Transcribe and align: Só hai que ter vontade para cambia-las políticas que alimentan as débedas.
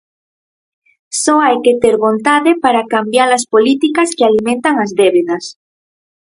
Só 1.23 1.35
hai 1.45 1.55
que 1.63 1.73
ter 1.81 1.95
vontade 2.05 2.51
para 2.63 2.87
cambia-las 2.93 3.43
políticas 3.53 4.09
que 4.15 4.27
alimentan 4.29 4.75
as 4.83 4.91
débedas. 4.99 5.45